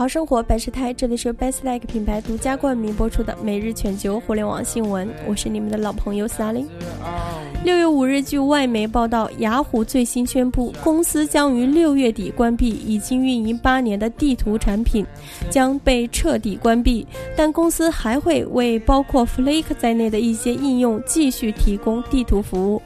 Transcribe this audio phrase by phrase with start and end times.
[0.00, 6.64] 好生活百事泰，这里是 Best Like 品牌独家冠名播出的每日全球互联网新闻，我是你们的老朋友 Sally。
[7.62, 15.04] 六月五日，据外媒报道，雅虎最新宣布，公司将于六月底关闭已经运营八年的地图产品，
[15.50, 17.06] 将被彻底关闭。
[17.36, 22.80] 但公司还会为包括 Flake 在内的一些应用继续提供地图服务。